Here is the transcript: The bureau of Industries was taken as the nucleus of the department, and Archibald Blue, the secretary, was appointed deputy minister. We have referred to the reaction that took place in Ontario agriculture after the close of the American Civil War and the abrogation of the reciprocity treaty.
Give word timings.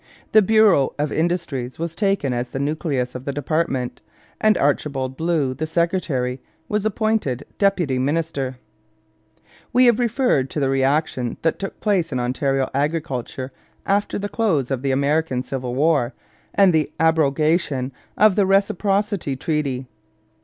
The 0.31 0.41
bureau 0.41 0.95
of 0.97 1.11
Industries 1.11 1.77
was 1.77 1.95
taken 1.95 2.33
as 2.33 2.49
the 2.49 2.57
nucleus 2.57 3.13
of 3.13 3.23
the 3.25 3.31
department, 3.31 4.01
and 4.39 4.57
Archibald 4.57 5.15
Blue, 5.15 5.53
the 5.53 5.67
secretary, 5.67 6.41
was 6.67 6.87
appointed 6.87 7.45
deputy 7.59 7.99
minister. 7.99 8.57
We 9.71 9.85
have 9.85 9.99
referred 9.99 10.49
to 10.49 10.59
the 10.59 10.69
reaction 10.71 11.37
that 11.43 11.59
took 11.59 11.79
place 11.81 12.11
in 12.11 12.19
Ontario 12.19 12.67
agriculture 12.73 13.51
after 13.85 14.17
the 14.17 14.27
close 14.27 14.71
of 14.71 14.81
the 14.81 14.89
American 14.89 15.43
Civil 15.43 15.75
War 15.75 16.15
and 16.55 16.73
the 16.73 16.91
abrogation 16.99 17.91
of 18.17 18.35
the 18.35 18.47
reciprocity 18.47 19.35
treaty. 19.35 19.85